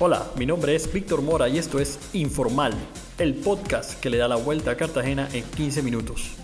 Hola, 0.00 0.30
mi 0.36 0.46
nombre 0.46 0.76
es 0.76 0.92
Víctor 0.92 1.22
Mora 1.22 1.48
y 1.48 1.58
esto 1.58 1.80
es 1.80 1.98
Informal, 2.12 2.72
el 3.18 3.34
podcast 3.34 3.98
que 3.98 4.10
le 4.10 4.18
da 4.18 4.28
la 4.28 4.36
vuelta 4.36 4.70
a 4.70 4.76
Cartagena 4.76 5.28
en 5.32 5.42
15 5.42 5.82
minutos. 5.82 6.36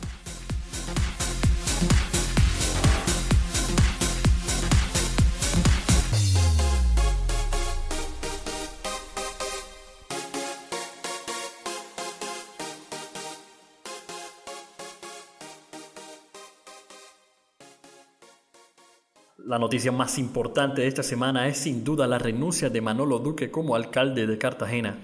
La 19.38 19.58
noticia 19.58 19.90
más 19.90 20.16
importante 20.20 20.82
de 20.82 20.86
esta 20.86 21.02
semana 21.02 21.48
es 21.48 21.58
sin 21.58 21.82
duda 21.82 22.06
la 22.06 22.18
renuncia 22.18 22.70
de 22.70 22.80
Manolo 22.80 23.18
Duque 23.18 23.50
como 23.50 23.74
alcalde 23.74 24.28
de 24.28 24.38
Cartagena. 24.38 24.96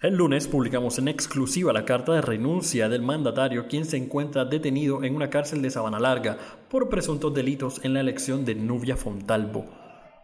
El 0.00 0.16
lunes 0.16 0.48
publicamos 0.48 0.98
en 0.98 1.08
exclusiva 1.08 1.74
la 1.74 1.84
carta 1.84 2.14
de 2.14 2.22
renuncia 2.22 2.88
del 2.88 3.02
mandatario, 3.02 3.68
quien 3.68 3.84
se 3.84 3.98
encuentra 3.98 4.46
detenido 4.46 5.04
en 5.04 5.14
una 5.14 5.28
cárcel 5.28 5.60
de 5.60 5.70
Sabana 5.70 6.00
Larga 6.00 6.38
por 6.70 6.88
presuntos 6.88 7.34
delitos 7.34 7.84
en 7.84 7.92
la 7.92 8.00
elección 8.00 8.46
de 8.46 8.54
Nubia 8.54 8.96
Fontalvo. 8.96 9.66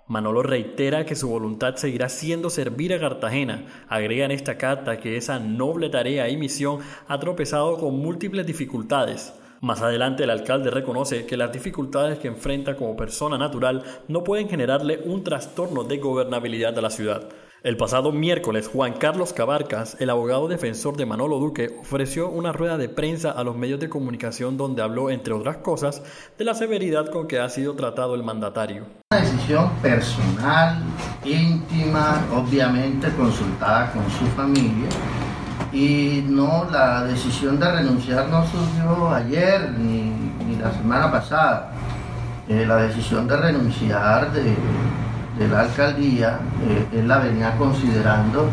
Manolo 0.08 0.42
reitera 0.42 1.04
que 1.04 1.14
su 1.14 1.28
voluntad 1.28 1.76
seguirá 1.76 2.08
siendo 2.08 2.48
servir 2.48 2.94
a 2.94 3.00
Cartagena. 3.00 3.66
Agrega 3.86 4.24
en 4.24 4.30
esta 4.30 4.56
carta 4.56 4.98
que 4.98 5.18
esa 5.18 5.38
noble 5.38 5.90
tarea 5.90 6.30
y 6.30 6.38
misión 6.38 6.80
ha 7.06 7.20
tropezado 7.20 7.76
con 7.76 7.98
múltiples 7.98 8.46
dificultades. 8.46 9.34
Más 9.62 9.80
adelante 9.80 10.24
el 10.24 10.30
alcalde 10.30 10.72
reconoce 10.72 11.24
que 11.24 11.36
las 11.36 11.52
dificultades 11.52 12.18
que 12.18 12.26
enfrenta 12.26 12.74
como 12.74 12.96
persona 12.96 13.38
natural 13.38 13.84
no 14.08 14.24
pueden 14.24 14.48
generarle 14.48 14.98
un 15.04 15.22
trastorno 15.22 15.84
de 15.84 15.98
gobernabilidad 15.98 16.76
a 16.76 16.82
la 16.82 16.90
ciudad. 16.90 17.28
El 17.62 17.76
pasado 17.76 18.10
miércoles, 18.10 18.66
Juan 18.66 18.94
Carlos 18.94 19.32
Cabarcas, 19.32 19.96
el 20.00 20.10
abogado 20.10 20.48
defensor 20.48 20.96
de 20.96 21.06
Manolo 21.06 21.38
Duque, 21.38 21.76
ofreció 21.80 22.28
una 22.28 22.52
rueda 22.52 22.76
de 22.76 22.88
prensa 22.88 23.30
a 23.30 23.44
los 23.44 23.56
medios 23.56 23.78
de 23.78 23.88
comunicación 23.88 24.56
donde 24.56 24.82
habló, 24.82 25.10
entre 25.10 25.32
otras 25.32 25.58
cosas, 25.58 26.02
de 26.36 26.44
la 26.44 26.54
severidad 26.54 27.08
con 27.12 27.28
que 27.28 27.38
ha 27.38 27.48
sido 27.48 27.76
tratado 27.76 28.16
el 28.16 28.24
mandatario. 28.24 28.86
Una 29.12 29.20
decisión 29.20 29.70
personal, 29.80 30.82
íntima, 31.24 32.26
obviamente 32.34 33.14
consultada 33.14 33.92
con 33.92 34.10
su 34.10 34.26
familia 34.34 34.88
y 35.72 36.24
no, 36.28 36.66
la 36.70 37.04
decisión 37.04 37.58
de 37.58 37.70
renunciar 37.70 38.28
no 38.28 38.44
surgió 38.46 39.10
ayer 39.14 39.72
ni, 39.78 40.12
la 40.60 40.70
semana 40.72 41.10
pasada. 41.10 41.72
Eh, 42.48 42.66
la 42.66 42.76
decisión 42.76 43.26
de 43.26 43.36
renunciar 43.36 44.30
de, 44.32 44.54
la 45.48 45.60
alcaldía, 45.60 46.38
eh, 46.68 46.86
él 46.92 47.08
la 47.08 47.18
venía 47.18 47.56
considerando 47.56 48.48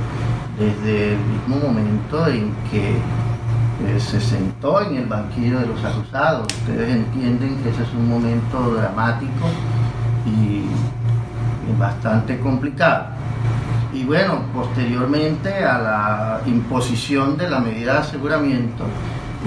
desde 0.57 1.13
el 1.13 1.19
mismo 1.19 1.67
momento 1.67 2.25
en 2.27 2.51
que 2.71 2.91
eh, 2.91 3.99
se 3.99 4.19
sentó 4.19 4.81
en 4.81 4.95
el 4.95 5.05
banquillo 5.05 5.59
de 5.59 5.67
los 5.67 5.83
acusados. 5.83 6.47
Ustedes 6.61 6.95
entienden 6.95 7.61
que 7.61 7.69
ese 7.69 7.83
es 7.83 7.93
un 7.93 8.09
momento 8.09 8.75
dramático 8.75 9.45
y 10.25 10.65
bastante 11.77 12.39
complicado. 12.39 13.18
Y 13.91 14.05
bueno, 14.05 14.41
posteriormente 14.53 15.65
a 15.65 15.79
la 15.79 16.41
imposición 16.45 17.37
de 17.37 17.49
la 17.49 17.59
medida 17.59 17.93
de 17.93 17.99
aseguramiento, 17.99 18.83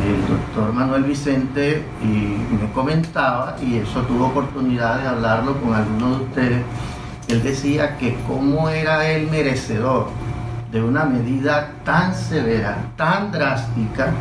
el 0.05 0.21
doctor 0.27 0.73
Manuel 0.73 1.05
Vicente 1.05 1.85
me 2.03 2.73
comentaba, 2.73 3.57
y 3.63 3.77
eso 3.77 4.01
tuvo 4.03 4.27
oportunidad 4.27 5.01
de 5.01 5.09
hablarlo 5.09 5.61
con 5.61 5.75
algunos 5.75 6.19
de 6.19 6.25
ustedes, 6.25 6.63
él 7.29 7.43
decía 7.43 7.97
que 7.99 8.17
cómo 8.27 8.69
era 8.69 9.09
él 9.09 9.29
merecedor 9.31 10.09
de 10.73 10.83
una 10.83 11.05
medida 11.05 11.75
tan 11.85 12.15
severa, 12.15 12.87
tan 12.97 13.31
drástica, 13.31 14.13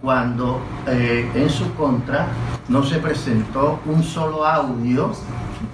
cuando 0.00 0.60
eh, 0.86 1.28
en 1.34 1.50
su 1.50 1.74
contra 1.74 2.28
no 2.68 2.84
se 2.84 2.98
presentó 2.98 3.80
un 3.84 4.02
solo 4.02 4.46
audio, 4.46 5.12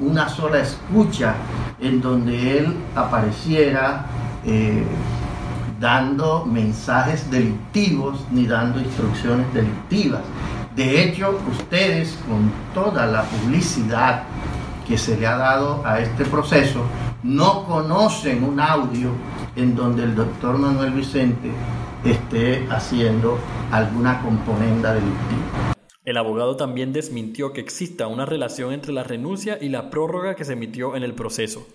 una 0.00 0.28
sola 0.28 0.60
escucha 0.60 1.34
en 1.80 2.00
donde 2.00 2.58
él 2.58 2.76
apareciera 2.94 4.06
eh, 4.44 4.84
dando 5.80 6.44
mensajes 6.44 7.30
delictivos 7.30 8.24
ni 8.30 8.46
dando 8.46 8.80
instrucciones 8.80 9.52
delictivas. 9.52 10.22
De 10.76 11.02
hecho, 11.02 11.38
ustedes 11.50 12.18
con 12.28 12.50
toda 12.74 13.06
la 13.06 13.22
publicidad 13.22 14.24
que 14.86 14.98
se 14.98 15.16
le 15.16 15.26
ha 15.26 15.36
dado 15.36 15.82
a 15.84 16.00
este 16.00 16.24
proceso, 16.24 16.84
no 17.22 17.64
conocen 17.64 18.44
un 18.44 18.60
audio 18.60 19.10
en 19.56 19.74
donde 19.74 20.04
el 20.04 20.14
doctor 20.14 20.58
Manuel 20.58 20.92
Vicente 20.92 21.50
esté 22.04 22.66
haciendo 22.70 23.38
alguna 23.70 24.20
componenda 24.20 24.92
delictiva. 24.92 25.73
El 26.04 26.18
abogado 26.18 26.56
también 26.56 26.92
desmintió 26.92 27.54
que 27.54 27.62
exista 27.62 28.08
una 28.08 28.26
relación 28.26 28.74
entre 28.74 28.92
la 28.92 29.04
renuncia 29.04 29.56
y 29.58 29.70
la 29.70 29.88
prórroga 29.88 30.34
que 30.34 30.44
se 30.44 30.52
emitió 30.52 30.96
en 30.96 31.02
el 31.02 31.14
proceso. 31.14 31.66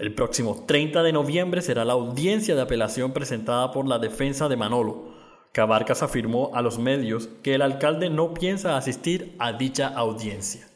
El 0.00 0.12
próximo 0.12 0.64
30 0.66 1.04
de 1.04 1.12
noviembre 1.12 1.62
será 1.62 1.84
la 1.84 1.92
audiencia 1.92 2.56
de 2.56 2.62
apelación 2.62 3.12
presentada 3.12 3.70
por 3.70 3.86
la 3.86 4.00
defensa 4.00 4.48
de 4.48 4.56
Manolo. 4.56 5.14
Cabarcas 5.52 6.02
afirmó 6.02 6.50
a 6.54 6.62
los 6.62 6.80
medios 6.80 7.28
que 7.44 7.54
el 7.54 7.62
alcalde 7.62 8.10
no 8.10 8.34
piensa 8.34 8.76
asistir 8.76 9.36
a 9.38 9.52
dicha 9.52 9.86
audiencia. 9.86 10.66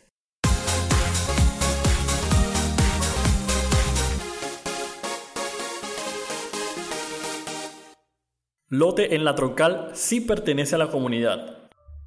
Lote 8.69 9.17
en 9.17 9.25
la 9.25 9.35
troncal 9.35 9.91
sí 9.95 10.21
pertenece 10.21 10.77
a 10.77 10.79
la 10.79 10.91
comunidad, 10.91 11.64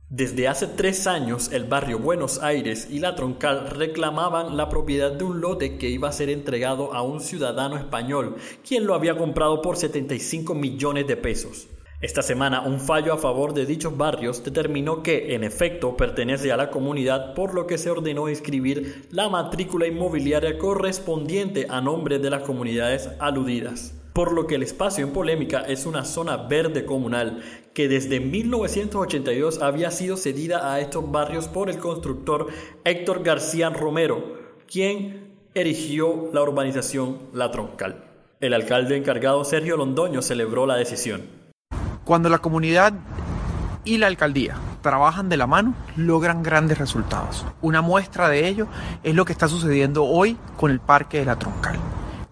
desde 0.10 0.48
hace 0.48 0.68
tres 0.68 1.06
años 1.06 1.52
el 1.52 1.66
barrio 1.66 2.00
Buenos 2.00 2.42
Aires 2.42 2.88
y 2.90 3.00
la 3.00 3.16
Troncal 3.16 3.70
reclamaban 3.72 4.56
la 4.56 4.70
propiedad 4.70 5.12
de 5.12 5.26
un 5.26 5.42
lote 5.42 5.78
que 5.78 5.90
iba 5.90 6.08
a 6.08 6.14
ser 6.14 6.30
entregado 6.30 6.94
a 6.94 7.02
un 7.02 7.20
ciudadano 7.20 7.76
español, 7.78 8.38
quien 8.66 8.88
lo 8.88 8.96
había 8.96 9.18
comprado 9.18 9.62
por 9.62 9.76
75 9.76 10.56
millones 10.56 11.08
de 11.08 11.18
pesos. 11.18 11.68
Esta 12.00 12.22
semana 12.22 12.62
un 12.62 12.80
fallo 12.80 13.12
a 13.12 13.18
favor 13.18 13.54
de 13.54 13.66
dichos 13.66 13.98
barrios 13.98 14.46
determinó 14.46 15.04
que, 15.04 15.36
en 15.36 15.44
efecto, 15.44 15.98
pertenece 15.98 16.54
a 16.54 16.58
la 16.58 16.70
comunidad, 16.70 17.34
por 17.34 17.54
lo 17.54 17.68
que 17.68 17.78
se 17.78 17.90
ordenó 17.90 18.30
inscribir 18.30 19.08
la 19.12 19.28
matrícula 19.28 19.88
inmobiliaria 19.88 20.58
correspondiente 20.58 21.68
a 21.70 21.82
nombre 21.82 22.20
de 22.20 22.30
las 22.30 22.44
comunidades 22.44 23.10
aludidas 23.20 23.94
por 24.18 24.32
lo 24.32 24.48
que 24.48 24.56
el 24.56 24.64
espacio 24.64 25.06
en 25.06 25.14
polémica 25.14 25.62
es 25.62 25.86
una 25.86 26.04
zona 26.04 26.38
verde 26.38 26.86
comunal 26.86 27.44
que 27.76 27.88
desde 27.88 28.20
1982 28.20 29.62
había 29.62 29.92
sido 29.92 30.18
cedida 30.18 30.74
a 30.74 30.80
estos 30.80 31.12
barrios 31.12 31.48
por 31.48 31.70
el 31.70 31.78
constructor 31.78 32.48
Héctor 32.84 33.22
García 33.22 33.70
Romero, 33.70 34.40
quien 34.66 35.36
erigió 35.54 36.32
la 36.34 36.42
urbanización 36.42 37.20
La 37.32 37.52
Troncal. 37.52 38.06
El 38.40 38.56
alcalde 38.56 38.98
encargado 38.98 39.46
Sergio 39.46 39.78
Londoño 39.78 40.24
celebró 40.24 40.66
la 40.66 40.78
decisión. 40.78 41.22
Cuando 42.04 42.28
la 42.28 42.40
comunidad 42.40 42.94
y 43.86 44.00
la 44.00 44.08
alcaldía 44.08 44.56
trabajan 44.82 45.30
de 45.30 45.38
la 45.38 45.46
mano, 45.46 45.76
logran 45.96 46.42
grandes 46.42 46.80
resultados. 46.80 47.46
Una 47.62 47.84
muestra 47.84 48.30
de 48.30 48.48
ello 48.48 48.66
es 49.04 49.14
lo 49.14 49.26
que 49.26 49.34
está 49.34 49.48
sucediendo 49.48 50.06
hoy 50.06 50.40
con 50.58 50.72
el 50.72 50.80
Parque 50.80 51.20
de 51.20 51.26
la 51.26 51.38
Troncal. 51.38 51.78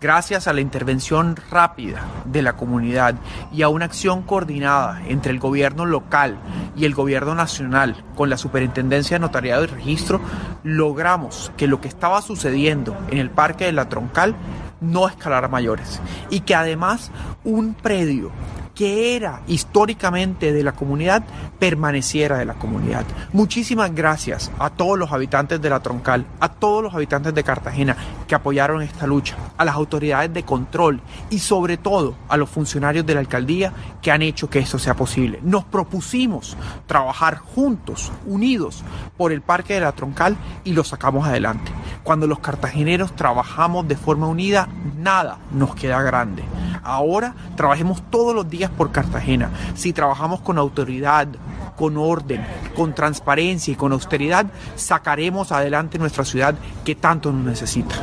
Gracias 0.02 0.48
a 0.48 0.54
la 0.54 0.60
intervención 0.60 1.38
rápida 1.50 2.02
de 2.26 2.42
la 2.42 2.58
comunidad 2.58 3.16
y 3.54 3.62
a 3.62 3.70
una 3.70 3.86
acción 3.86 4.24
coordinada 4.24 5.02
entre 5.08 5.32
el 5.32 5.40
gobierno 5.40 5.86
local 5.86 6.38
y 6.76 6.84
el 6.84 6.94
gobierno 6.94 7.34
nacional 7.34 8.04
con 8.14 8.30
la 8.30 8.38
Superintendencia 8.38 9.16
de 9.16 9.22
Notariado 9.22 9.64
y 9.64 9.68
Registro, 9.68 10.20
logramos 10.64 11.52
que 11.56 11.68
lo 11.68 11.80
que 11.80 11.88
estaba 11.88 12.22
sucediendo 12.22 12.96
en 13.10 13.20
el 13.20 13.30
Parque 13.30 13.66
de 13.66 13.72
la 13.72 13.88
Troncal 13.88 14.36
no 14.82 15.08
escalara 15.08 15.48
mayores 15.48 16.02
y 16.30 16.42
que 16.42 16.56
además 16.56 17.12
un 17.46 17.74
predio 17.74 18.32
que 18.76 19.16
era 19.16 19.42
históricamente 19.48 20.52
de 20.52 20.64
la 20.64 20.74
comunidad 20.74 21.24
permaneciera 21.58 22.38
de 22.38 22.46
la 22.46 22.56
comunidad. 22.56 23.06
Muchísimas 23.32 23.96
gracias 23.96 24.52
a 24.60 24.70
todos 24.70 25.00
los 25.00 25.14
habitantes 25.14 25.62
de 25.62 25.70
la 25.70 25.80
Troncal, 25.80 26.26
a 26.42 26.50
todos 26.50 26.84
los 26.84 26.94
habitantes 26.94 27.34
de 27.34 27.44
Cartagena 27.44 27.96
que 28.28 28.36
apoyaron 28.36 28.82
esta 28.82 29.08
lucha, 29.08 29.38
a 29.58 29.66
las 29.66 29.76
autoridades 29.76 30.34
de 30.34 30.44
control 30.44 31.00
y 31.30 31.40
sobre 31.40 31.78
todo 31.78 32.16
a 32.28 32.36
los 32.38 32.50
funcionarios 32.50 33.06
de 33.06 33.14
la 33.14 33.22
alcaldía 33.22 33.72
que 34.02 34.12
han 34.12 34.22
hecho 34.22 34.50
que 34.50 34.60
esto 34.60 34.78
sea 34.78 34.96
posible. 34.96 35.40
Nos 35.42 35.64
propusimos 35.64 36.58
trabajar 36.86 37.38
juntos, 37.38 38.12
unidos 38.26 38.84
por 39.18 39.32
el 39.32 39.42
Parque 39.42 39.76
de 39.76 39.82
la 39.82 39.94
Troncal 39.94 40.36
y 40.66 40.74
lo 40.74 40.84
sacamos 40.84 41.26
adelante. 41.26 41.72
Cuando 42.04 42.28
los 42.28 42.40
cartageneros 42.40 43.16
trabajamos 43.16 43.88
de 43.88 43.96
forma 43.96 44.28
unida, 44.28 44.68
nada 44.98 45.38
nos 45.52 45.76
queda 45.76 46.02
grande. 46.02 46.44
Ahora 46.86 47.36
trabajemos 47.58 48.02
todos 48.12 48.36
los 48.36 48.50
días 48.50 48.70
por 48.70 48.92
Cartagena. 48.92 49.50
Si 49.74 49.92
trabajamos 49.92 50.42
con 50.42 50.60
autoridad, 50.60 51.28
con 51.76 51.98
orden, 51.98 52.46
con 52.76 52.94
transparencia 52.94 53.74
y 53.74 53.76
con 53.76 53.92
austeridad, 53.92 54.46
sacaremos 54.76 55.52
adelante 55.52 55.98
nuestra 55.98 56.24
ciudad 56.24 56.56
que 56.86 56.96
tanto 56.96 57.32
nos 57.32 57.44
necesita. 57.44 57.96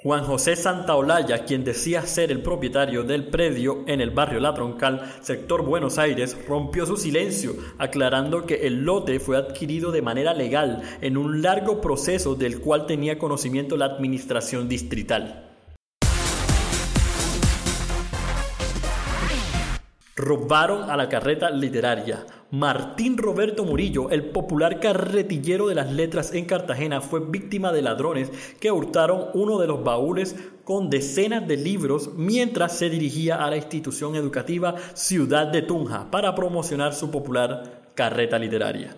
Juan 0.00 0.24
José 0.24 0.54
Santaolalla, 0.54 1.44
quien 1.44 1.64
decía 1.64 2.02
ser 2.02 2.30
el 2.30 2.40
propietario 2.40 3.02
del 3.02 3.26
predio 3.26 3.82
en 3.88 4.00
el 4.00 4.10
barrio 4.10 4.38
La 4.38 4.54
Troncal, 4.54 5.12
sector 5.22 5.64
Buenos 5.64 5.98
Aires, 5.98 6.36
rompió 6.46 6.86
su 6.86 6.96
silencio, 6.96 7.56
aclarando 7.78 8.46
que 8.46 8.66
el 8.68 8.84
lote 8.84 9.18
fue 9.18 9.36
adquirido 9.36 9.90
de 9.90 10.02
manera 10.02 10.34
legal 10.34 10.82
en 11.00 11.16
un 11.16 11.42
largo 11.42 11.80
proceso 11.80 12.36
del 12.36 12.60
cual 12.60 12.86
tenía 12.86 13.18
conocimiento 13.18 13.76
la 13.76 13.86
administración 13.86 14.68
distrital. 14.68 15.48
Robaron 20.18 20.90
a 20.90 20.96
la 20.96 21.08
carreta 21.08 21.48
literaria. 21.48 22.26
Martín 22.50 23.16
Roberto 23.16 23.64
Murillo, 23.64 24.10
el 24.10 24.24
popular 24.24 24.80
carretillero 24.80 25.68
de 25.68 25.76
las 25.76 25.92
letras 25.92 26.34
en 26.34 26.44
Cartagena, 26.44 27.00
fue 27.00 27.20
víctima 27.20 27.70
de 27.70 27.82
ladrones 27.82 28.32
que 28.58 28.72
hurtaron 28.72 29.26
uno 29.34 29.60
de 29.60 29.68
los 29.68 29.84
baúles 29.84 30.34
con 30.64 30.90
decenas 30.90 31.46
de 31.46 31.56
libros 31.56 32.10
mientras 32.16 32.76
se 32.76 32.90
dirigía 32.90 33.36
a 33.36 33.48
la 33.48 33.58
institución 33.58 34.16
educativa 34.16 34.74
Ciudad 34.94 35.46
de 35.46 35.62
Tunja 35.62 36.10
para 36.10 36.34
promocionar 36.34 36.94
su 36.94 37.12
popular 37.12 37.92
carreta 37.94 38.40
literaria. 38.40 38.96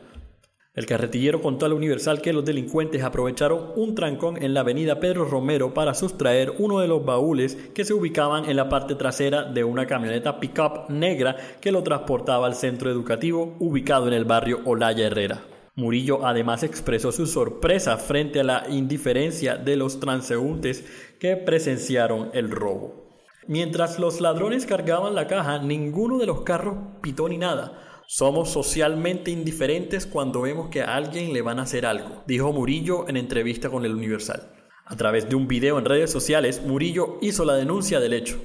El 0.73 0.87
carretillero 0.87 1.43
contó 1.43 1.67
al 1.67 1.73
Universal 1.73 2.23
que 2.23 2.33
los 2.33 2.45
delincuentes 2.45 3.03
aprovecharon 3.03 3.73
un 3.75 3.97
trancón 3.97 4.41
en 4.41 4.55
la 4.55 4.61
avenida 4.61 5.01
Pedro 5.01 5.25
Romero 5.25 5.75
para 5.75 5.95
sustraer 5.95 6.53
uno 6.59 6.79
de 6.79 6.87
los 6.87 7.05
baúles 7.05 7.57
que 7.75 7.85
se 7.85 7.93
ubicaban 7.93 8.49
en 8.49 8.55
la 8.55 8.69
parte 8.69 8.95
trasera 8.95 9.43
de 9.43 9.65
una 9.65 9.87
camioneta 9.87 10.39
pickup 10.39 10.89
negra 10.89 11.37
que 11.61 11.73
lo 11.73 11.83
transportaba 11.83 12.47
al 12.47 12.55
centro 12.55 12.89
educativo 12.89 13.57
ubicado 13.59 14.07
en 14.07 14.15
el 14.15 14.25
barrio 14.25 14.61
Olaya 14.65 15.09
Herrera. 15.09 15.43
Murillo 15.75 16.25
además 16.25 16.63
expresó 16.63 17.11
su 17.11 17.27
sorpresa 17.27 17.97
frente 17.97 18.39
a 18.41 18.45
la 18.45 18.67
indiferencia 18.69 19.57
de 19.57 19.75
los 19.75 19.99
transeúntes 19.99 20.85
que 21.19 21.37
presenciaron 21.37 22.31
el 22.33 22.49
robo. 22.49 23.19
Mientras 23.49 23.99
los 23.99 24.21
ladrones 24.21 24.67
cargaban 24.67 25.17
la 25.17 25.27
caja, 25.27 25.59
ninguno 25.59 26.19
de 26.19 26.27
los 26.27 26.43
carros 26.43 26.77
pitó 27.01 27.29
ni 27.29 27.39
nada. 27.39 27.90
Somos 28.13 28.51
socialmente 28.51 29.31
indiferentes 29.31 30.05
cuando 30.05 30.41
vemos 30.41 30.69
que 30.69 30.83
a 30.83 30.97
alguien 30.97 31.33
le 31.33 31.43
van 31.43 31.61
a 31.61 31.63
hacer 31.63 31.87
algo, 31.87 32.25
dijo 32.27 32.53
Murillo 32.53 33.09
en 33.09 33.17
entrevista 33.17 33.71
con 33.71 33.85
el 33.85 33.95
Universal. 33.95 34.51
A 34.85 34.97
través 34.97 35.29
de 35.29 35.37
un 35.37 35.47
video 35.47 35.79
en 35.79 35.85
redes 35.85 36.11
sociales, 36.11 36.61
Murillo 36.61 37.19
hizo 37.23 37.45
la 37.45 37.55
denuncia 37.55 38.01
del 38.01 38.15
hecho. 38.15 38.43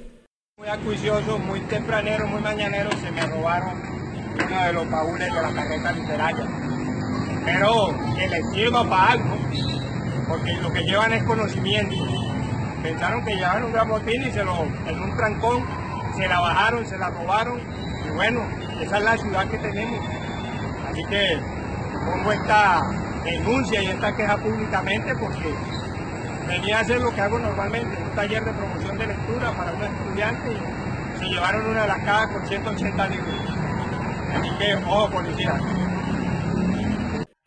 Muy 0.56 0.68
acuicioso, 0.68 1.40
muy 1.40 1.58
tempranero, 1.62 2.28
muy 2.28 2.40
mañanero, 2.42 2.90
se 2.92 3.10
me 3.10 3.26
robaron 3.26 3.82
uno 4.34 4.66
de 4.66 4.72
los 4.72 4.88
baúles 4.88 5.34
de 5.34 5.42
la 5.42 5.52
carreta 5.52 5.90
literaria. 5.90 6.46
Pero 7.44 7.88
que 8.14 8.28
les 8.28 8.50
sirva 8.52 8.88
para 8.88 9.12
algo, 9.14 9.36
porque 10.28 10.52
lo 10.62 10.72
que 10.72 10.84
llevan 10.84 11.12
es 11.12 11.24
conocimiento. 11.24 11.96
Pensaron 12.84 13.24
que 13.24 13.34
llevaban 13.34 13.64
un 13.64 13.72
gran 13.72 13.88
botín 13.88 14.22
y 14.22 14.30
se 14.30 14.44
lo, 14.44 14.62
en 14.62 15.02
un 15.02 15.16
trancón 15.16 15.66
se 16.16 16.28
la 16.28 16.38
bajaron, 16.38 16.86
se 16.86 16.96
la 16.96 17.10
robaron. 17.10 17.60
Y 18.06 18.14
bueno, 18.14 18.42
esa 18.80 18.98
es 18.98 19.04
la 19.04 19.16
ciudad 19.16 19.48
que 19.48 19.58
tenemos. 19.58 20.00
Así 20.90 21.04
que 21.04 21.38
pongo 22.04 22.32
esta 22.32 22.82
denuncia 23.24 23.82
y 23.82 23.86
esta 23.86 24.14
queja 24.14 24.36
públicamente 24.36 25.14
porque 25.16 25.54
venía 26.46 26.78
a 26.78 26.80
hacer 26.80 27.00
lo 27.00 27.12
que 27.12 27.20
hago 27.20 27.38
normalmente, 27.38 27.96
un 28.02 28.10
taller 28.14 28.44
de 28.44 28.52
promoción 28.52 28.98
de 28.98 29.06
lectura 29.08 29.50
para 29.52 29.72
unos 29.72 29.90
estudiantes 29.90 30.52
y 30.54 31.18
se 31.18 31.24
llevaron 31.26 31.66
una 31.66 31.82
de 31.82 31.88
las 31.88 31.98
cajas 31.98 32.28
con 32.28 32.46
180 32.46 33.08
libros. 33.08 33.34
Así 34.38 34.50
que, 34.58 34.74
ojo 34.74 35.10
policía. 35.10 35.54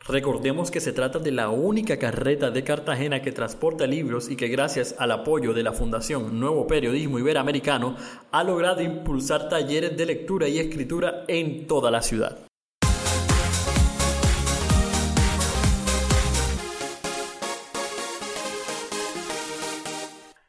Recordemos 0.08 0.70
que 0.70 0.80
se 0.80 0.94
trata 0.94 1.18
de 1.18 1.30
la 1.30 1.50
única 1.50 1.98
carreta 1.98 2.50
de 2.50 2.64
Cartagena 2.64 3.20
que 3.20 3.32
transporta 3.32 3.86
libros 3.86 4.30
y 4.30 4.36
que 4.36 4.48
gracias 4.48 4.94
al 4.98 5.12
apoyo 5.12 5.52
de 5.52 5.62
la 5.62 5.72
Fundación 5.72 6.40
Nuevo 6.40 6.66
Periodismo 6.66 7.18
Iberoamericano 7.18 7.96
ha 8.32 8.42
logrado 8.42 8.80
impulsar 8.80 9.50
talleres 9.50 9.94
de 9.98 10.06
lectura 10.06 10.48
y 10.48 10.58
escritura 10.58 11.24
en 11.28 11.66
toda 11.66 11.90
la 11.90 12.00
ciudad. 12.00 12.38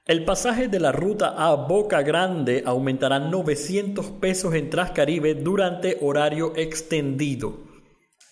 El 0.05 0.23
pasaje 0.23 0.69
de 0.69 0.79
la 0.79 0.93
ruta 0.93 1.35
a 1.37 1.55
Boca 1.55 2.01
Grande 2.03 2.63
aumentará 2.65 3.19
900 3.19 4.11
pesos 4.11 4.53
en 4.55 4.69
Trascaribe 4.69 5.35
durante 5.35 5.97
horario 6.01 6.53
extendido. 6.55 7.70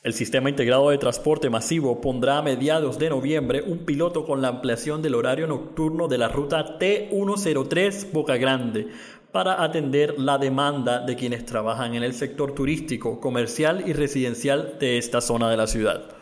El 0.02 0.14
Sistema 0.14 0.50
Integrado 0.50 0.92
de 0.92 0.98
Transporte 0.98 1.50
Masivo 1.50 2.00
pondrá 2.00 2.38
a 2.38 2.42
mediados 2.42 2.98
de 3.00 3.10
noviembre 3.10 3.62
un 3.62 3.80
piloto 3.80 4.26
con 4.26 4.42
la 4.42 4.48
ampliación 4.48 5.02
del 5.02 5.14
horario 5.14 5.46
nocturno 5.46 6.08
de 6.08 6.18
la 6.18 6.30
ruta 6.30 6.80
T103 6.80 8.14
Boca 8.14 8.38
Grande 8.38 8.88
para 9.34 9.62
atender 9.62 10.18
la 10.18 10.38
demanda 10.38 11.02
de 11.02 11.18
quienes 11.18 11.46
trabajan 11.46 11.96
en 11.96 12.04
el 12.04 12.14
sector 12.14 12.56
turístico, 12.56 13.20
comercial 13.20 13.84
y 13.86 13.92
residencial 13.92 14.78
de 14.80 14.98
esta 14.98 15.20
zona 15.20 15.50
de 15.50 15.58
la 15.58 15.68
ciudad. 15.68 16.16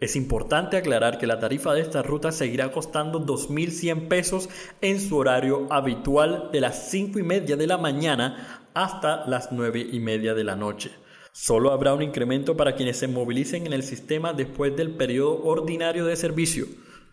Es 0.00 0.16
importante 0.16 0.78
aclarar 0.78 1.18
que 1.18 1.26
la 1.26 1.38
tarifa 1.38 1.74
de 1.74 1.82
esta 1.82 2.02
ruta 2.02 2.32
seguirá 2.32 2.72
costando 2.72 3.20
2.100 3.20 4.08
pesos 4.08 4.48
en 4.80 4.98
su 4.98 5.18
horario 5.18 5.66
habitual 5.68 6.48
de 6.52 6.62
las 6.62 6.88
5 6.88 7.18
y 7.18 7.22
media 7.22 7.56
de 7.56 7.66
la 7.66 7.76
mañana 7.76 8.62
hasta 8.72 9.26
las 9.26 9.52
9 9.52 9.88
y 9.92 10.00
media 10.00 10.32
de 10.32 10.44
la 10.44 10.56
noche. 10.56 11.03
Solo 11.36 11.72
habrá 11.72 11.94
un 11.94 12.02
incremento 12.02 12.56
para 12.56 12.76
quienes 12.76 12.96
se 12.98 13.08
movilicen 13.08 13.66
en 13.66 13.72
el 13.72 13.82
sistema 13.82 14.32
después 14.32 14.76
del 14.76 14.92
periodo 14.92 15.42
ordinario 15.42 16.06
de 16.06 16.14
servicio, 16.14 16.66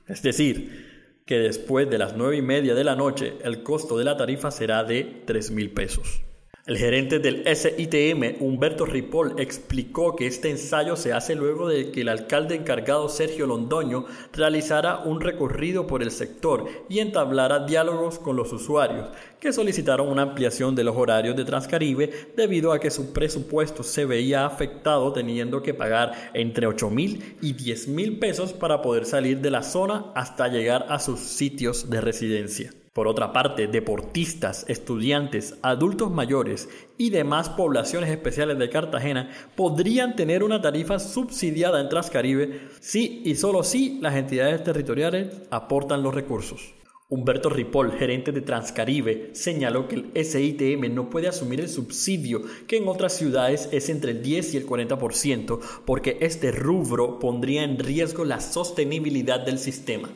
es 0.07 0.21
decir, 0.21 1.23
que 1.25 1.39
después 1.39 1.89
de 1.89 1.97
las 1.97 2.15
nueve 2.15 2.38
y 2.38 2.44
media 2.44 2.75
de 2.75 2.83
la 2.83 2.95
noche 2.95 3.33
el 3.44 3.63
costo 3.63 3.97
de 3.97 4.06
la 4.06 4.18
tarifa 4.18 4.51
será 4.51 4.83
de 4.83 5.23
tres 5.25 5.50
mil 5.50 5.71
pesos. 5.71 6.21
El 6.67 6.77
gerente 6.77 7.17
del 7.17 7.43
SITM, 7.43 8.35
Humberto 8.39 8.85
Ripoll, 8.85 9.39
explicó 9.39 10.15
que 10.15 10.27
este 10.27 10.51
ensayo 10.51 10.95
se 10.95 11.11
hace 11.11 11.33
luego 11.33 11.67
de 11.67 11.91
que 11.91 12.01
el 12.01 12.09
alcalde 12.09 12.53
encargado 12.53 13.09
Sergio 13.09 13.47
Londoño 13.47 14.05
realizara 14.31 14.99
un 14.99 15.21
recorrido 15.21 15.87
por 15.87 16.03
el 16.03 16.11
sector 16.11 16.67
y 16.87 16.99
entablara 16.99 17.65
diálogos 17.65 18.19
con 18.19 18.35
los 18.35 18.53
usuarios, 18.53 19.09
que 19.39 19.51
solicitaron 19.53 20.07
una 20.07 20.21
ampliación 20.21 20.75
de 20.75 20.83
los 20.83 20.95
horarios 20.95 21.35
de 21.35 21.45
Transcaribe 21.45 22.11
debido 22.37 22.73
a 22.73 22.79
que 22.79 22.91
su 22.91 23.11
presupuesto 23.11 23.81
se 23.81 24.05
veía 24.05 24.45
afectado 24.45 25.13
teniendo 25.13 25.63
que 25.63 25.73
pagar 25.73 26.29
entre 26.35 26.67
8 26.67 26.91
mil 26.91 27.37
y 27.41 27.53
10 27.53 27.87
mil 27.87 28.19
pesos 28.19 28.53
para 28.53 28.83
poder 28.83 29.05
salir 29.05 29.39
de 29.39 29.49
la 29.49 29.63
zona 29.63 30.11
hasta 30.13 30.47
llegar 30.47 30.85
a 30.89 30.99
sus 30.99 31.21
sitios 31.21 31.89
de 31.89 32.01
residencia. 32.01 32.71
Por 32.94 33.07
otra 33.07 33.31
parte, 33.31 33.68
deportistas, 33.68 34.66
estudiantes, 34.68 35.56
adultos 35.62 36.12
mayores 36.12 36.68
y 36.98 37.10
demás 37.10 37.48
poblaciones 37.48 38.10
especiales 38.10 38.60
de 38.60 38.69
Cartagena 38.69 39.31
podrían 39.56 40.18
tener 40.18 40.44
una 40.44 40.62
tarifa 40.62 41.00
subsidiada 41.00 41.80
en 41.80 41.88
Transcaribe 41.88 42.68
si 42.81 43.21
y 43.24 43.36
solo 43.36 43.64
si 43.64 43.98
las 44.02 44.16
entidades 44.16 44.62
territoriales 44.66 45.42
aportan 45.52 46.04
los 46.04 46.14
recursos. 46.14 46.74
Humberto 47.07 47.50
Ripoll, 47.50 47.94
gerente 47.94 48.33
de 48.33 48.42
Transcaribe, 48.42 49.30
señaló 49.36 49.88
que 49.88 49.95
el 49.95 50.26
SITM 50.26 50.94
no 50.94 51.10
puede 51.10 51.30
asumir 51.30 51.62
el 51.62 51.69
subsidio, 51.69 52.42
que 52.68 52.76
en 52.76 52.90
otras 52.90 53.14
ciudades 53.14 53.69
es 53.71 53.88
entre 53.88 54.12
el 54.12 54.21
10 54.21 54.54
y 54.54 54.57
el 54.57 54.68
40%, 54.68 55.60
porque 55.86 56.18
este 56.19 56.52
rubro 56.52 57.19
pondría 57.19 57.64
en 57.64 57.80
riesgo 57.80 58.26
la 58.26 58.42
sostenibilidad 58.42 59.40
del 59.40 59.60
sistema. 59.60 60.10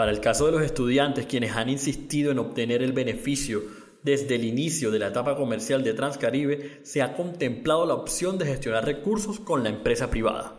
Para 0.00 0.12
el 0.12 0.20
caso 0.20 0.46
de 0.46 0.52
los 0.52 0.62
estudiantes 0.62 1.26
quienes 1.26 1.54
han 1.54 1.68
insistido 1.68 2.32
en 2.32 2.38
obtener 2.38 2.82
el 2.82 2.94
beneficio 2.94 3.60
desde 4.02 4.36
el 4.36 4.46
inicio 4.46 4.90
de 4.90 4.98
la 4.98 5.08
etapa 5.08 5.36
comercial 5.36 5.84
de 5.84 5.92
Transcaribe, 5.92 6.80
se 6.84 7.02
ha 7.02 7.12
contemplado 7.12 7.84
la 7.84 7.92
opción 7.92 8.38
de 8.38 8.46
gestionar 8.46 8.86
recursos 8.86 9.40
con 9.40 9.62
la 9.62 9.68
empresa 9.68 10.08
privada. 10.08 10.54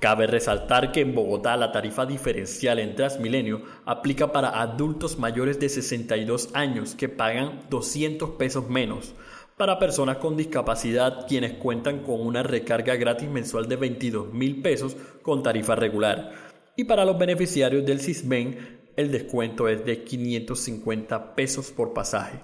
Cabe 0.00 0.26
resaltar 0.26 0.90
que 0.90 1.02
en 1.02 1.14
Bogotá 1.14 1.56
la 1.56 1.70
tarifa 1.70 2.04
diferencial 2.04 2.80
en 2.80 2.96
Transmilenio 2.96 3.62
aplica 3.84 4.32
para 4.32 4.60
adultos 4.60 5.20
mayores 5.20 5.60
de 5.60 5.68
62 5.68 6.50
años 6.54 6.96
que 6.96 7.08
pagan 7.08 7.60
200 7.70 8.30
pesos 8.30 8.68
menos, 8.68 9.14
para 9.56 9.78
personas 9.78 10.16
con 10.16 10.36
discapacidad 10.36 11.28
quienes 11.28 11.52
cuentan 11.52 12.00
con 12.00 12.20
una 12.20 12.42
recarga 12.42 12.96
gratis 12.96 13.30
mensual 13.30 13.68
de 13.68 13.76
22 13.76 14.32
mil 14.32 14.62
pesos 14.62 14.96
con 15.22 15.44
tarifa 15.44 15.76
regular 15.76 16.53
y 16.76 16.84
para 16.84 17.04
los 17.04 17.18
beneficiarios 17.18 17.84
del 17.84 18.00
CISBEN 18.00 18.74
el 18.96 19.10
descuento 19.10 19.68
es 19.68 19.84
de 19.84 20.04
550 20.04 21.34
pesos 21.34 21.70
por 21.70 21.92
pasaje. 21.92 22.40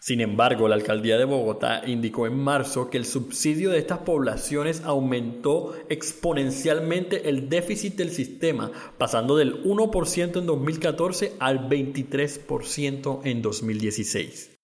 Sin 0.00 0.20
embargo, 0.20 0.68
la 0.68 0.76
alcaldía 0.76 1.18
de 1.18 1.24
Bogotá 1.24 1.82
indicó 1.84 2.28
en 2.28 2.38
marzo 2.38 2.88
que 2.88 2.98
el 2.98 3.04
subsidio 3.04 3.70
de 3.70 3.78
estas 3.78 3.98
poblaciones 3.98 4.82
aumentó 4.84 5.74
exponencialmente 5.88 7.28
el 7.28 7.48
déficit 7.48 7.96
del 7.96 8.10
sistema, 8.10 8.70
pasando 8.96 9.36
del 9.36 9.64
1% 9.64 10.38
en 10.38 10.46
2014 10.46 11.32
al 11.40 11.68
23% 11.68 13.20
en 13.24 13.42
2016. 13.42 14.57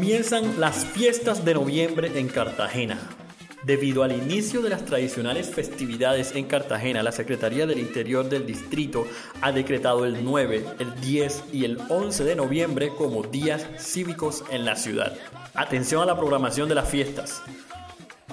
Comienzan 0.00 0.58
las 0.58 0.86
fiestas 0.86 1.44
de 1.44 1.52
noviembre 1.52 2.18
en 2.18 2.28
Cartagena. 2.28 2.98
Debido 3.64 4.02
al 4.02 4.12
inicio 4.12 4.62
de 4.62 4.70
las 4.70 4.86
tradicionales 4.86 5.50
festividades 5.50 6.34
en 6.34 6.46
Cartagena, 6.46 7.02
la 7.02 7.12
Secretaría 7.12 7.66
del 7.66 7.80
Interior 7.80 8.26
del 8.26 8.46
Distrito 8.46 9.06
ha 9.42 9.52
decretado 9.52 10.06
el 10.06 10.24
9, 10.24 10.64
el 10.78 10.98
10 11.02 11.44
y 11.52 11.66
el 11.66 11.78
11 11.90 12.24
de 12.24 12.34
noviembre 12.34 12.88
como 12.96 13.24
días 13.24 13.66
cívicos 13.78 14.42
en 14.50 14.64
la 14.64 14.74
ciudad. 14.74 15.12
Atención 15.52 16.02
a 16.02 16.06
la 16.06 16.16
programación 16.16 16.70
de 16.70 16.76
las 16.76 16.88
fiestas. 16.88 17.42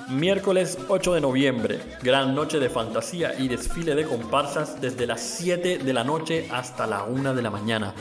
Miércoles 0.07 0.77
8 0.87 1.15
de 1.15 1.19
noviembre, 1.19 1.81
gran 2.01 2.33
noche 2.33 2.59
de 2.59 2.69
fantasía 2.69 3.37
y 3.37 3.49
desfile 3.49 3.93
de 3.93 4.05
comparsas 4.05 4.79
desde 4.79 5.05
las 5.05 5.19
7 5.19 5.79
de 5.79 5.93
la 5.93 6.05
noche 6.05 6.47
hasta 6.49 6.87
la 6.87 7.03
1 7.03 7.35
de 7.35 7.41
la 7.41 7.49
mañana. 7.49 7.93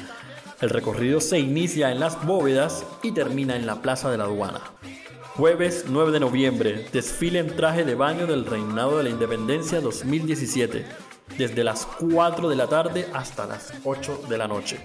El 0.60 0.70
recorrido 0.70 1.20
se 1.20 1.38
inicia 1.38 1.92
en 1.92 2.00
las 2.00 2.24
bóvedas 2.24 2.86
y 3.02 3.12
termina 3.12 3.56
en 3.56 3.66
la 3.66 3.82
Plaza 3.82 4.10
de 4.10 4.16
la 4.16 4.24
Aduana. 4.24 4.62
Jueves 5.34 5.84
9 5.86 6.12
de 6.12 6.20
noviembre, 6.20 6.86
desfile 6.94 7.40
en 7.40 7.54
traje 7.54 7.84
de 7.84 7.94
baño 7.94 8.26
del 8.26 8.46
Reinado 8.46 8.96
de 8.96 9.04
la 9.04 9.10
Independencia 9.10 9.82
2017, 9.82 10.86
desde 11.36 11.62
las 11.62 11.84
4 12.00 12.48
de 12.48 12.56
la 12.56 12.68
tarde 12.68 13.06
hasta 13.12 13.44
las 13.44 13.74
8 13.84 14.22
de 14.30 14.38
la 14.38 14.48
noche, 14.48 14.78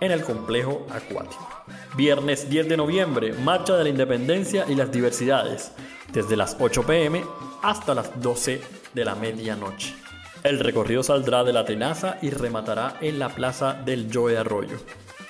en 0.00 0.12
el 0.12 0.22
complejo 0.22 0.86
acuático. 0.88 1.46
Viernes 1.94 2.48
10 2.48 2.66
de 2.70 2.78
noviembre, 2.78 3.34
Marcha 3.34 3.76
de 3.76 3.84
la 3.84 3.90
Independencia 3.90 4.64
y 4.66 4.76
las 4.76 4.90
Diversidades, 4.90 5.72
desde 6.10 6.38
las 6.38 6.56
8 6.58 6.86
pm 6.86 7.22
hasta 7.62 7.94
las 7.94 8.18
12 8.18 8.62
de 8.94 9.04
la 9.04 9.14
medianoche. 9.14 9.94
El 10.42 10.58
recorrido 10.58 11.02
saldrá 11.02 11.44
de 11.44 11.52
la 11.52 11.66
Tenaza 11.66 12.16
y 12.22 12.30
rematará 12.30 12.96
en 13.02 13.18
la 13.18 13.28
Plaza 13.28 13.74
del 13.74 14.08
Joe 14.10 14.38
Arroyo. 14.38 14.78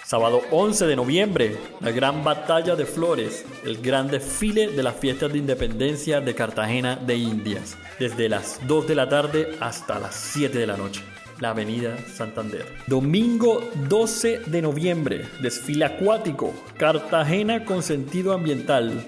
Sábado 0.08 0.40
11 0.52 0.86
de 0.86 0.96
noviembre, 0.96 1.58
la 1.82 1.90
gran 1.90 2.24
batalla 2.24 2.74
de 2.76 2.86
flores, 2.86 3.44
el 3.66 3.82
gran 3.82 4.08
desfile 4.08 4.68
de 4.68 4.82
las 4.82 4.96
fiestas 4.96 5.30
de 5.30 5.36
independencia 5.36 6.22
de 6.22 6.34
Cartagena 6.34 6.96
de 6.96 7.16
Indias, 7.16 7.76
desde 7.98 8.30
las 8.30 8.58
2 8.66 8.88
de 8.88 8.94
la 8.94 9.10
tarde 9.10 9.58
hasta 9.60 9.98
las 9.98 10.14
7 10.14 10.60
de 10.60 10.66
la 10.66 10.78
noche. 10.78 11.02
La 11.40 11.50
Avenida 11.50 11.94
Santander. 12.06 12.64
Domingo 12.86 13.60
12 13.86 14.44
de 14.46 14.62
noviembre, 14.62 15.26
desfile 15.42 15.84
acuático, 15.84 16.54
Cartagena 16.78 17.66
con 17.66 17.82
sentido 17.82 18.32
ambiental, 18.32 19.06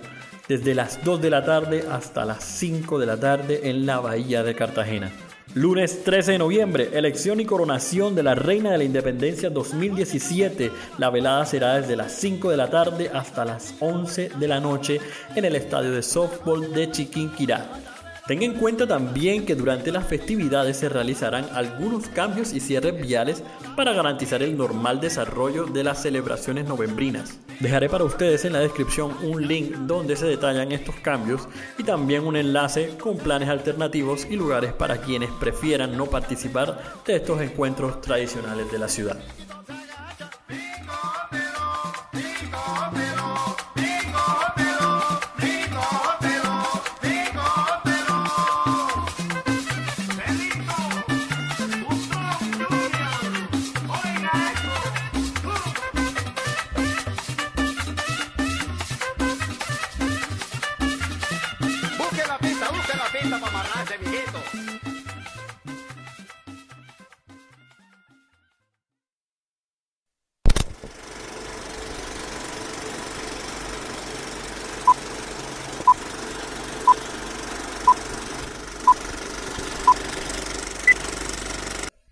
desde 0.49 0.75
las 0.75 1.03
2 1.03 1.23
de 1.23 1.31
la 1.31 1.47
tarde 1.47 1.87
hasta 1.91 2.27
las 2.27 2.45
5 2.45 2.99
de 2.99 3.07
la 3.07 3.19
tarde 3.19 3.71
en 3.71 3.87
la 3.87 4.01
Bahía 4.01 4.43
de 4.43 4.55
Cartagena. 4.55 5.11
Lunes 5.55 6.05
13 6.05 6.33
de 6.33 6.39
noviembre, 6.39 6.91
elección 6.93 7.41
y 7.41 7.45
coronación 7.45 8.15
de 8.15 8.23
la 8.23 8.37
Reina 8.37 8.71
de 8.71 8.79
la 8.79 8.85
Independencia 8.85 9.51
2017. 9.51 10.71
La 10.99 11.11
velada 11.11 11.45
será 11.45 11.81
desde 11.81 11.97
las 11.97 12.13
5 12.13 12.51
de 12.51 12.57
la 12.57 12.71
tarde 12.71 13.11
hasta 13.13 13.45
las 13.45 13.75
11 13.81 14.31
de 14.39 14.49
la 14.49 14.61
noche 14.61 15.01
en 15.35 15.45
el 15.45 15.57
estadio 15.57 15.91
de 15.91 16.03
softball 16.03 16.73
de 16.73 16.93
Chiquinquirá. 16.93 17.90
Tenga 18.31 18.45
en 18.45 18.55
cuenta 18.55 18.87
también 18.87 19.45
que 19.45 19.57
durante 19.57 19.91
las 19.91 20.07
festividades 20.07 20.77
se 20.77 20.89
realizarán 20.89 21.49
algunos 21.53 22.07
cambios 22.07 22.53
y 22.53 22.61
cierres 22.61 22.95
viales 23.05 23.43
para 23.75 23.93
garantizar 23.93 24.41
el 24.41 24.57
normal 24.57 25.01
desarrollo 25.01 25.65
de 25.65 25.83
las 25.83 26.01
celebraciones 26.01 26.65
novembrinas. 26.65 27.41
Dejaré 27.59 27.89
para 27.89 28.05
ustedes 28.05 28.45
en 28.45 28.53
la 28.53 28.61
descripción 28.61 29.17
un 29.25 29.49
link 29.49 29.75
donde 29.79 30.15
se 30.15 30.27
detallan 30.27 30.71
estos 30.71 30.95
cambios 31.03 31.49
y 31.77 31.83
también 31.83 32.25
un 32.25 32.37
enlace 32.37 32.97
con 33.01 33.19
planes 33.19 33.49
alternativos 33.49 34.25
y 34.31 34.37
lugares 34.37 34.73
para 34.75 34.99
quienes 34.99 35.31
prefieran 35.41 35.97
no 35.97 36.07
participar 36.07 36.81
de 37.05 37.17
estos 37.17 37.41
encuentros 37.41 38.01
tradicionales 38.01 38.71
de 38.71 38.79
la 38.79 38.87
ciudad. 38.87 39.19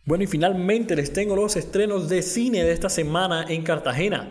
Bueno, 0.09 0.25
y 0.25 0.27
finalmente 0.27 0.97
les 0.97 1.13
tengo 1.13 1.37
los 1.37 1.55
estrenos 1.57 2.09
de 2.09 2.23
cine 2.23 2.65
de 2.65 2.73
esta 2.73 2.89
semana 2.89 3.45
en 3.47 3.63
Cartagena. 3.63 4.31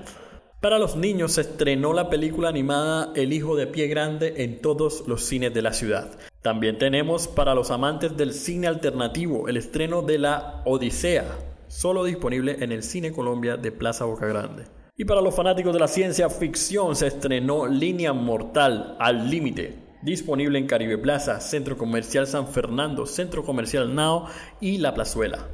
Para 0.59 0.79
los 0.79 0.95
niños 0.95 1.33
se 1.33 1.41
estrenó 1.41 1.93
la 1.93 2.09
película 2.09 2.49
animada 2.49 3.11
El 3.15 3.31
Hijo 3.31 3.55
de 3.55 3.67
Pie 3.67 3.85
Grande 3.85 4.33
en 4.37 4.59
todos 4.59 5.03
los 5.05 5.23
cines 5.23 5.53
de 5.53 5.61
la 5.61 5.73
ciudad. 5.73 6.09
También 6.41 6.79
tenemos 6.79 7.27
para 7.27 7.53
los 7.53 7.69
amantes 7.69 8.17
del 8.17 8.33
cine 8.33 8.65
alternativo 8.65 9.47
el 9.47 9.55
estreno 9.55 10.01
de 10.01 10.17
La 10.17 10.63
Odisea, 10.65 11.27
solo 11.67 12.05
disponible 12.05 12.57
en 12.59 12.71
el 12.71 12.81
Cine 12.81 13.11
Colombia 13.11 13.55
de 13.55 13.71
Plaza 13.71 14.05
Boca 14.05 14.25
Grande. 14.25 14.63
Y 14.95 15.05
para 15.05 15.21
los 15.21 15.35
fanáticos 15.35 15.73
de 15.73 15.79
la 15.79 15.87
ciencia 15.87 16.27
ficción 16.31 16.95
se 16.95 17.05
estrenó 17.05 17.67
Línea 17.67 18.13
Mortal 18.13 18.95
al 18.97 19.29
Límite, 19.29 19.75
disponible 20.01 20.57
en 20.57 20.65
Caribe 20.65 20.97
Plaza, 20.97 21.39
Centro 21.39 21.77
Comercial 21.77 22.25
San 22.25 22.47
Fernando, 22.47 23.05
Centro 23.05 23.45
Comercial 23.45 23.93
Nao 23.93 24.25
y 24.59 24.79
La 24.79 24.95
Plazuela. 24.95 25.47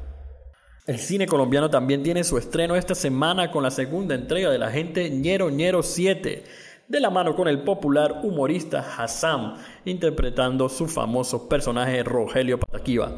El 0.86 1.00
cine 1.00 1.28
colombiano 1.28 1.70
también 1.70 2.04
tiene 2.04 2.26
su 2.26 2.38
estreno 2.38 2.76
esta 2.76 2.94
semana 2.94 3.52
con 3.52 3.64
la 3.64 3.72
segunda 3.72 4.16
entrega 4.16 4.50
de 4.50 4.58
la 4.58 4.70
gente 4.70 5.10
Ñero 5.10 5.50
Ñero 5.50 5.82
7, 5.82 6.44
de 6.90 7.00
la 7.00 7.10
mano 7.10 7.38
con 7.38 7.48
el 7.48 7.64
popular 7.64 8.20
humorista 8.24 8.86
Hassan, 8.98 9.54
interpretando 9.86 10.68
su 10.68 10.90
famoso 10.90 11.48
personaje 11.48 12.04
Rogelio 12.04 12.60
Pataquiva. 12.60 13.16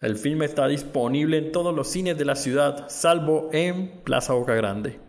El 0.00 0.16
filme 0.16 0.44
está 0.44 0.68
disponible 0.68 1.38
en 1.38 1.50
todos 1.50 1.74
los 1.74 1.88
cines 1.88 2.16
de 2.16 2.26
la 2.26 2.36
ciudad, 2.36 2.84
salvo 2.88 3.48
en 3.52 4.02
Plaza 4.04 4.34
Boca 4.34 4.54
Grande. 4.54 5.00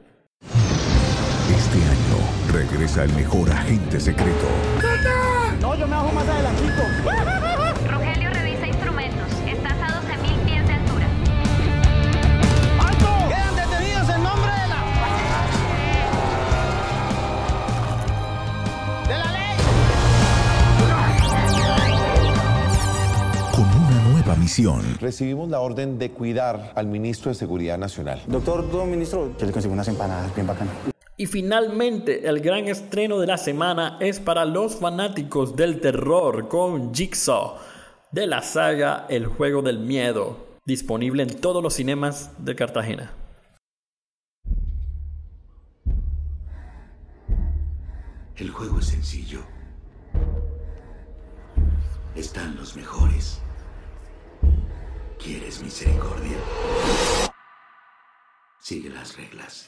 Este 0.42 1.78
año 1.78 2.52
regresa 2.52 3.04
el 3.04 3.14
mejor 3.14 3.52
agente 3.52 4.00
secreto. 4.00 4.48
Nueva 24.36 24.44
misión. 24.44 24.82
Recibimos 25.00 25.50
la 25.50 25.60
orden 25.60 25.98
de 25.98 26.12
cuidar 26.12 26.74
al 26.76 26.88
ministro 26.88 27.30
de 27.30 27.36
Seguridad 27.36 27.78
Nacional. 27.78 28.22
Doctor, 28.28 28.70
don 28.72 28.90
ministro, 28.90 29.36
yo 29.38 29.46
le 29.46 29.52
consigo 29.52 29.74
unas 29.74 29.88
empanadas 29.88 30.34
bien 30.36 30.48
bacanas. 30.48 30.74
Y 31.18 31.28
finalmente, 31.28 32.28
el 32.28 32.42
gran 32.42 32.68
estreno 32.68 33.20
de 33.20 33.28
la 33.28 33.38
semana 33.38 33.98
es 34.02 34.20
para 34.20 34.44
los 34.46 34.76
fanáticos 34.76 35.56
del 35.56 35.80
terror 35.80 36.50
con 36.50 36.94
Jigsaw, 36.94 37.56
de 38.12 38.28
la 38.28 38.42
saga 38.42 39.06
El 39.10 39.26
Juego 39.26 39.62
del 39.62 39.80
Miedo, 39.80 40.46
disponible 40.66 41.24
en 41.24 41.40
todos 41.40 41.64
los 41.64 41.74
cinemas 41.74 42.32
de 42.38 42.56
Cartagena. 42.56 43.14
El 48.36 48.50
juego 48.50 48.80
es 48.80 48.88
sencillo. 48.88 49.40
Están 52.16 52.58
los 52.58 52.76
mejores. 52.76 53.42
¿Quieres 55.26 55.60
misericordia? 55.64 56.38
Sigue 58.60 58.92
las 58.92 59.18
reglas. 59.18 59.68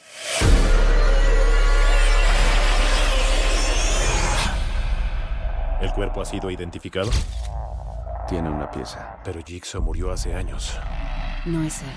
¿El 5.80 5.92
cuerpo 5.94 6.22
ha 6.22 6.24
sido 6.24 6.48
identificado? 6.52 7.10
Tiene 8.28 8.48
una 8.48 8.70
pieza. 8.70 9.18
Pero 9.24 9.40
Jigsaw 9.44 9.82
murió 9.82 10.12
hace 10.12 10.32
años. 10.32 10.78
No 11.44 11.64
es 11.64 11.82
él. 11.82 11.88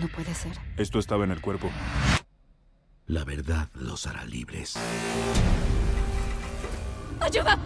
No 0.00 0.08
puede 0.08 0.34
ser. 0.34 0.52
Esto 0.78 0.98
estaba 0.98 1.24
en 1.24 1.32
el 1.32 1.42
cuerpo. 1.42 1.68
La 3.04 3.24
verdad 3.24 3.68
los 3.74 4.06
hará 4.06 4.24
libres. 4.24 4.78
¡Ayuda! 7.20 7.58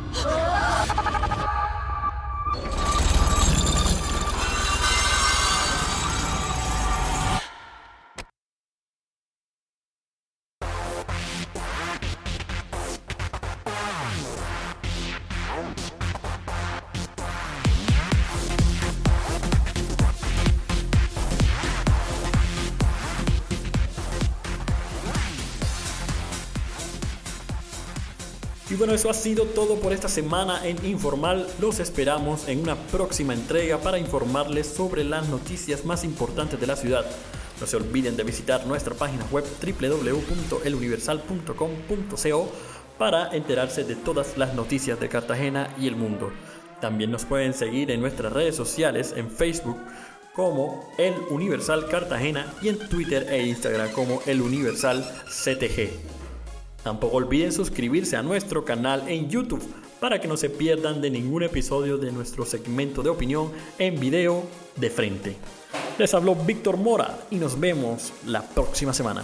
Y 28.73 28.75
bueno, 28.75 28.95
eso 28.95 29.11
ha 29.11 29.15
sido 29.15 29.45
todo 29.45 29.79
por 29.81 29.93
esta 29.93 30.09
semana 30.09 30.67
en 30.67 30.83
Informal. 30.87 31.47
Los 31.61 31.79
esperamos 31.79 32.49
en 32.49 32.61
una 32.61 32.75
próxima 32.75 33.35
entrega 33.35 33.77
para 33.77 33.99
informarles 33.99 34.67
sobre 34.67 35.05
las 35.05 35.29
noticias 35.29 35.85
más 35.85 36.05
importantes 36.05 36.59
de 36.59 36.67
la 36.67 36.77
ciudad. 36.77 37.05
No 37.61 37.67
se 37.67 37.77
olviden 37.77 38.17
de 38.17 38.25
visitar 38.25 38.67
nuestra 38.67 38.95
página 38.95 39.27
web 39.31 39.45
www.eluniversal.com.co 39.63 42.53
para 42.99 43.35
enterarse 43.35 43.85
de 43.85 43.97
todas 43.97 44.37
las 44.37 44.55
noticias 44.55 44.99
de 45.01 45.09
Cartagena 45.09 45.69
y 45.79 45.89
el 45.89 45.97
mundo. 45.97 46.33
También 46.81 47.11
nos 47.11 47.25
pueden 47.25 47.55
seguir 47.55 47.91
en 47.91 48.01
nuestras 48.01 48.33
redes 48.33 48.57
sociales 48.57 49.15
en 49.17 49.31
Facebook 49.31 49.79
como 50.35 50.91
El 50.99 51.15
Universal 51.31 51.87
Cartagena 51.89 52.53
y 52.63 52.69
en 52.69 52.79
Twitter 52.89 53.27
e 53.31 53.47
Instagram 53.47 53.93
como 53.93 54.21
El 54.27 54.41
Universal 54.41 55.05
CTG. 55.27 55.91
Tampoco 56.83 57.19
olviden 57.19 57.53
suscribirse 57.53 58.17
a 58.17 58.23
nuestro 58.23 58.65
canal 58.65 59.09
en 59.09 59.29
YouTube 59.29 59.63
para 60.01 60.21
que 60.21 60.27
no 60.27 60.37
se 60.37 60.51
pierdan 60.51 61.01
de 61.01 61.11
ningún 61.11 61.45
episodio 61.45 61.97
de 61.97 62.11
nuestro 62.11 62.45
segmento 62.45 63.03
de 63.03 63.11
opinión 63.11 63.53
en 63.79 64.01
video 64.01 64.43
de 64.75 64.91
frente. 64.91 65.37
Les 65.99 66.13
habló 66.15 66.35
Víctor 66.35 66.77
Mora 66.77 67.21
y 67.31 67.37
nos 67.37 67.61
vemos 67.61 68.13
la 68.27 68.43
próxima 68.43 68.93
semana. 68.93 69.23